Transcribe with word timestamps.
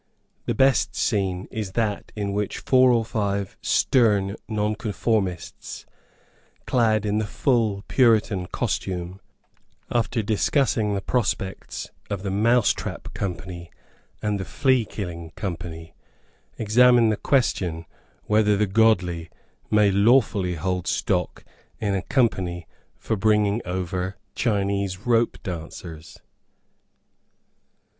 The 0.47 0.55
best 0.55 0.95
scene 0.95 1.47
is 1.51 1.73
that 1.73 2.11
in 2.15 2.33
which 2.33 2.57
four 2.57 2.91
or 2.91 3.05
five 3.05 3.55
stern 3.61 4.35
Nonconformists, 4.47 5.85
clad 6.65 7.05
in 7.05 7.19
the 7.19 7.27
full 7.27 7.83
Puritan 7.87 8.47
costume, 8.47 9.21
after 9.91 10.23
discussing 10.23 10.95
the 10.95 11.03
prospects 11.03 11.91
of 12.09 12.23
the 12.23 12.31
Mousetrap 12.31 13.13
Company 13.13 13.69
and 14.23 14.39
the 14.39 14.43
Fleakilling 14.43 15.33
Company, 15.35 15.93
examine 16.57 17.09
the 17.09 17.15
question 17.15 17.85
whether 18.23 18.57
the 18.57 18.65
godly 18.65 19.29
may 19.69 19.91
lawfully 19.91 20.55
hold 20.55 20.87
stock 20.87 21.45
in 21.79 21.93
a 21.93 22.01
Company 22.01 22.67
for 22.97 23.15
bringing 23.15 23.61
over 23.65 24.17
Chinese 24.33 25.05
ropedancers. 25.05 26.17